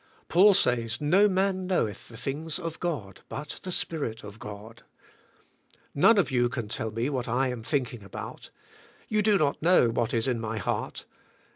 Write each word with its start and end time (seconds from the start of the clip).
Paul 0.29 0.55
says 0.55 0.99
no 0.99 1.29
man 1.29 1.67
knoweth 1.67 2.07
the 2.07 2.17
things 2.17 2.57
of 2.57 2.79
God 2.79 3.21
but 3.29 3.59
the 3.61 3.71
Spirit 3.71 4.23
of 4.23 4.39
God. 4.39 4.81
None 5.93 6.17
of 6.17 6.31
you 6.31 6.49
can 6.49 6.69
tell 6.69 6.89
what 6.89 7.27
I 7.27 7.49
am 7.49 7.61
thinking 7.61 8.01
about. 8.03 8.49
You 9.09 9.21
do 9.21 9.37
not 9.37 9.61
know 9.61 9.89
wha.t 9.91 10.17
is 10.17 10.27
in 10.27 10.39
my 10.39 10.57
heart. 10.57 11.05